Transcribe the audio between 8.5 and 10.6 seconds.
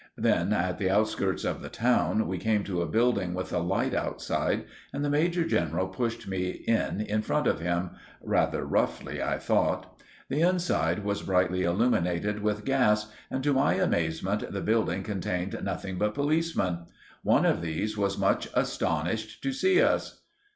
roughly, I thought. The